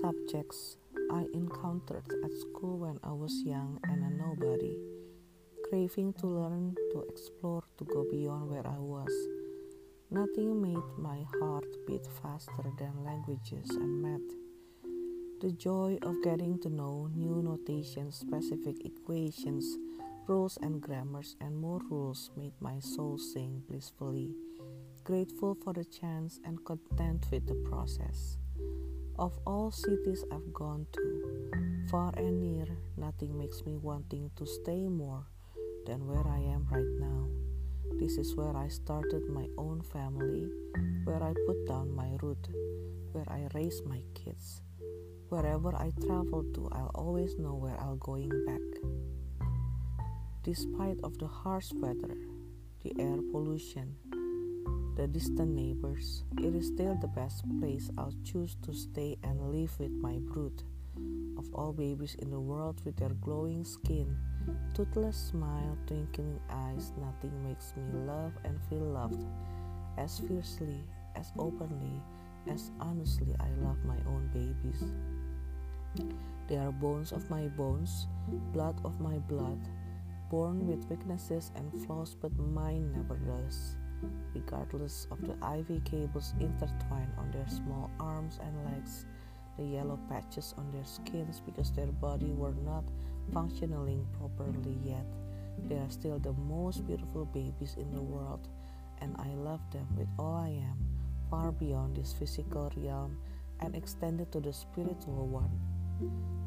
subjects 0.00 0.76
I 1.10 1.26
encountered 1.32 2.04
at 2.24 2.32
school 2.32 2.78
when 2.78 2.98
I 3.02 3.12
was 3.12 3.42
young 3.44 3.80
and 3.84 4.02
a 4.04 4.10
nobody, 4.10 4.76
craving 5.68 6.12
to 6.14 6.26
learn, 6.26 6.76
to 6.92 7.04
explore, 7.08 7.64
to 7.78 7.84
go 7.84 8.06
beyond 8.10 8.50
where 8.50 8.66
I 8.66 8.78
was. 8.78 9.12
Nothing 10.10 10.60
made 10.60 10.98
my 10.98 11.24
heart 11.40 11.66
beat 11.86 12.06
faster 12.22 12.70
than 12.78 13.04
languages 13.04 13.70
and 13.70 14.02
math. 14.02 14.30
The 15.40 15.52
joy 15.52 15.98
of 16.02 16.22
getting 16.22 16.58
to 16.60 16.68
know 16.68 17.08
new 17.14 17.42
notations, 17.42 18.16
specific 18.16 18.84
equations, 18.84 19.64
rules 20.26 20.58
and 20.62 20.80
grammars, 20.80 21.36
and 21.40 21.56
more 21.56 21.80
rules 21.90 22.30
made 22.36 22.54
my 22.60 22.78
soul 22.80 23.18
sing 23.18 23.62
blissfully, 23.68 24.34
grateful 25.04 25.56
for 25.64 25.72
the 25.72 25.84
chance 25.84 26.40
and 26.44 26.64
content 26.64 27.26
with 27.30 27.46
the 27.46 27.54
process. 27.70 28.36
Of 29.20 29.38
all 29.46 29.70
cities 29.70 30.24
I've 30.32 30.50
gone 30.54 30.86
to, 30.92 31.50
far 31.90 32.10
and 32.16 32.40
near, 32.40 32.64
nothing 32.96 33.36
makes 33.36 33.66
me 33.66 33.76
wanting 33.76 34.30
to 34.36 34.46
stay 34.46 34.88
more 34.88 35.26
than 35.84 36.06
where 36.06 36.26
I 36.26 36.38
am 36.38 36.66
right 36.70 36.88
now. 36.98 37.28
This 38.00 38.16
is 38.16 38.34
where 38.34 38.56
I 38.56 38.68
started 38.68 39.28
my 39.28 39.46
own 39.58 39.82
family, 39.82 40.48
where 41.04 41.22
I 41.22 41.34
put 41.46 41.66
down 41.68 41.94
my 41.94 42.16
root, 42.22 42.48
where 43.12 43.28
I 43.28 43.46
raise 43.52 43.82
my 43.84 44.00
kids. 44.14 44.62
Wherever 45.28 45.74
I 45.76 45.92
travel 46.00 46.42
to, 46.54 46.70
I'll 46.72 46.92
always 46.94 47.36
know 47.36 47.52
where 47.52 47.78
I'll 47.78 48.00
going 48.00 48.32
back. 48.46 48.68
Despite 50.44 50.96
of 51.04 51.18
the 51.18 51.28
harsh 51.28 51.70
weather, 51.74 52.16
the 52.82 52.98
air 52.98 53.20
pollution, 53.30 53.96
the 55.00 55.06
distant 55.06 55.54
neighbors, 55.54 56.24
it 56.38 56.54
is 56.54 56.66
still 56.66 56.94
the 57.00 57.08
best 57.08 57.42
place 57.58 57.90
I'll 57.96 58.14
choose 58.22 58.56
to 58.62 58.74
stay 58.74 59.16
and 59.22 59.50
live 59.50 59.72
with 59.78 59.92
my 59.92 60.18
brood. 60.18 60.62
Of 61.38 61.48
all 61.54 61.72
babies 61.72 62.16
in 62.18 62.30
the 62.30 62.38
world 62.38 62.82
with 62.84 62.96
their 62.96 63.14
glowing 63.24 63.64
skin, 63.64 64.14
toothless 64.74 65.16
smile, 65.16 65.78
twinkling 65.86 66.38
eyes, 66.50 66.92
nothing 67.00 67.32
makes 67.42 67.72
me 67.76 68.00
love 68.00 68.32
and 68.44 68.60
feel 68.68 68.84
loved 68.84 69.24
as 69.96 70.20
fiercely, 70.20 70.84
as 71.16 71.32
openly, 71.38 72.02
as 72.46 72.70
honestly 72.78 73.34
I 73.40 73.48
love 73.64 73.78
my 73.86 73.98
own 74.06 74.28
babies. 74.34 74.84
They 76.46 76.58
are 76.58 76.72
bones 76.72 77.12
of 77.12 77.30
my 77.30 77.48
bones, 77.48 78.06
blood 78.52 78.78
of 78.84 79.00
my 79.00 79.16
blood, 79.16 79.60
born 80.30 80.66
with 80.66 80.88
weaknesses 80.90 81.52
and 81.56 81.86
flaws, 81.86 82.16
but 82.20 82.36
mine 82.36 82.92
never 82.92 83.16
does 83.16 83.76
regardless 84.50 85.06
of 85.10 85.20
the 85.22 85.34
IV 85.58 85.84
cables 85.84 86.34
intertwined 86.40 87.12
on 87.18 87.30
their 87.30 87.46
small 87.48 87.90
arms 88.00 88.38
and 88.42 88.64
legs, 88.64 89.06
the 89.56 89.64
yellow 89.64 89.98
patches 90.08 90.54
on 90.58 90.70
their 90.72 90.84
skins 90.84 91.40
because 91.44 91.70
their 91.72 91.86
body 91.86 92.32
were 92.32 92.54
not 92.64 92.84
functioning 93.32 94.06
properly 94.18 94.78
yet. 94.84 95.04
They 95.68 95.76
are 95.76 95.90
still 95.90 96.18
the 96.18 96.32
most 96.32 96.86
beautiful 96.86 97.26
babies 97.26 97.76
in 97.78 97.92
the 97.92 98.02
world, 98.02 98.48
and 99.00 99.14
I 99.18 99.28
love 99.34 99.60
them 99.72 99.86
with 99.96 100.08
all 100.18 100.34
I 100.34 100.48
am, 100.48 100.78
far 101.30 101.52
beyond 101.52 101.96
this 101.96 102.12
physical 102.12 102.72
realm 102.76 103.16
and 103.60 103.76
extended 103.76 104.32
to 104.32 104.40
the 104.40 104.52
spiritual 104.52 105.26
one. 105.28 105.50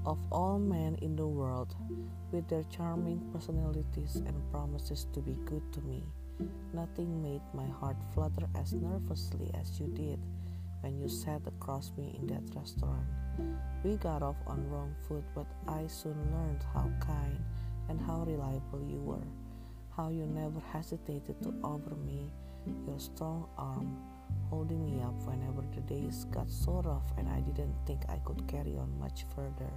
Of 0.06 0.18
all 0.32 0.58
men 0.58 0.98
in 1.02 1.16
the 1.16 1.28
world, 1.28 1.76
with 2.32 2.48
their 2.50 2.64
charming 2.64 3.22
personalities 3.32 4.16
and 4.16 4.52
promises 4.52 5.08
to 5.14 5.22
be 5.22 5.38
good 5.46 5.62
to 5.74 5.82
me, 5.82 6.04
Nothing 6.74 7.22
made 7.22 7.42
my 7.54 7.68
heart 7.80 7.98
flutter 8.14 8.48
as 8.56 8.74
nervously 8.74 9.52
as 9.54 9.80
you 9.80 9.88
did 9.88 10.20
when 10.82 11.00
you 11.00 11.08
sat 11.08 11.42
across 11.48 11.92
me 11.98 12.18
in 12.20 12.28
that 12.28 12.56
restaurant. 12.56 13.08
We 13.84 13.96
got 13.98 14.22
off 14.22 14.36
on 14.48 14.70
wrong 14.70 14.96
foot, 15.08 15.24
but 15.34 15.48
I 15.68 15.88
soon 15.88 16.18
learned 16.32 16.64
how 16.74 16.90
kind 17.00 17.40
and 17.90 18.00
how 18.02 18.24
reliable 18.24 18.84
you 18.88 19.00
were, 19.00 19.28
how 19.96 20.10
you 20.10 20.26
never 20.26 20.60
hesitated 20.60 21.42
to 21.44 21.54
offer 21.64 21.96
me 21.96 22.32
your 22.88 23.00
strong 23.00 23.48
arm, 23.58 23.98
holding 24.50 24.86
me 24.86 25.02
up 25.02 25.16
whenever 25.24 25.64
the 25.74 25.82
days 25.82 26.26
got 26.32 26.50
so 26.50 26.82
rough 26.84 27.12
and 27.18 27.28
I 27.28 27.42
didn't 27.42 27.76
think 27.86 28.02
I 28.10 28.18
could 28.26 28.48
carry 28.48 28.78
on 28.78 29.00
much 29.00 29.26
further. 29.36 29.72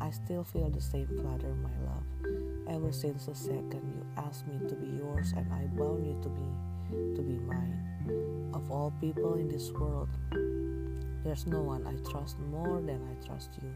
I 0.00 0.10
still 0.10 0.44
feel 0.44 0.70
the 0.70 0.80
same 0.80 1.06
flutter, 1.06 1.54
my 1.54 1.70
love. 1.84 2.04
Ever 2.68 2.92
since 2.92 3.26
the 3.26 3.34
second 3.34 3.82
you 3.94 4.06
asked 4.16 4.46
me 4.46 4.58
to 4.68 4.74
be 4.74 4.88
yours 4.88 5.32
and 5.36 5.52
I 5.52 5.66
bound 5.66 6.06
you 6.06 6.18
to 6.22 6.28
be 6.28 7.14
to 7.16 7.22
be 7.22 7.38
mine. 7.38 8.50
Of 8.54 8.70
all 8.70 8.92
people 9.00 9.34
in 9.34 9.48
this 9.48 9.70
world, 9.72 10.08
there's 11.24 11.46
no 11.46 11.62
one 11.62 11.86
I 11.86 11.94
trust 12.08 12.38
more 12.38 12.80
than 12.80 13.00
I 13.10 13.26
trust 13.26 13.50
you. 13.60 13.70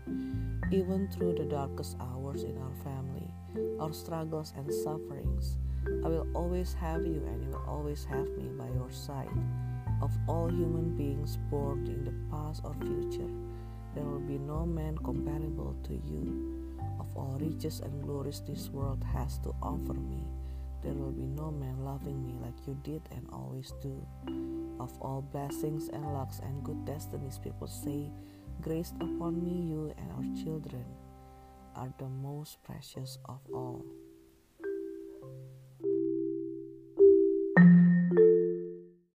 Even 0.70 1.08
through 1.08 1.34
the 1.34 1.44
darkest 1.44 1.96
hours 2.00 2.44
in 2.44 2.56
our 2.58 2.74
family, 2.84 3.26
our 3.80 3.92
struggles 3.92 4.52
and 4.56 4.72
sufferings, 4.72 5.58
I 6.04 6.08
will 6.08 6.28
always 6.34 6.74
have 6.74 7.04
you 7.04 7.24
and 7.26 7.42
you 7.42 7.50
will 7.50 7.64
always 7.66 8.04
have 8.04 8.28
me 8.36 8.48
by 8.56 8.68
your 8.68 8.90
side. 8.90 9.28
Of 10.02 10.12
all 10.28 10.48
human 10.48 10.96
beings 10.96 11.38
born 11.50 11.86
in 11.86 12.04
the 12.04 12.14
past 12.30 12.62
or 12.64 12.74
future, 12.74 13.30
there 13.94 14.04
will 14.04 14.20
be 14.20 14.38
no 14.38 14.64
man 14.64 14.96
comparable 14.98 15.74
to 15.84 15.94
you. 15.94 16.76
Of 16.98 17.16
all 17.16 17.38
riches 17.40 17.80
and 17.80 18.02
glories 18.02 18.42
this 18.46 18.68
world 18.68 19.02
has 19.12 19.38
to 19.38 19.54
offer 19.62 19.94
me, 19.94 20.22
there 20.82 20.92
will 20.92 21.12
be 21.12 21.26
no 21.26 21.50
man 21.50 21.84
loving 21.84 22.24
me 22.24 22.34
like 22.42 22.66
you 22.66 22.78
did 22.82 23.02
and 23.10 23.26
always 23.32 23.72
do. 23.82 24.06
Of 24.78 24.92
all 25.00 25.22
blessings 25.22 25.88
and 25.88 26.14
lucks 26.14 26.40
and 26.40 26.64
good 26.64 26.84
destinies, 26.84 27.38
people 27.38 27.66
say, 27.66 28.10
graced 28.60 28.94
upon 29.00 29.42
me, 29.42 29.70
you 29.70 29.92
and 29.98 30.12
our 30.12 30.44
children 30.44 30.84
are 31.74 31.92
the 31.98 32.08
most 32.08 32.62
precious 32.62 33.18
of 33.26 33.40
all. 33.52 33.84